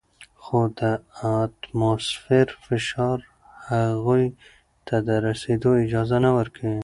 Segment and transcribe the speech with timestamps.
[0.43, 0.81] خو د
[1.35, 3.17] اتموسفیر فشار
[3.69, 4.25] هغوی
[4.87, 6.79] ته د رسیدو اجازه نه ورکوي.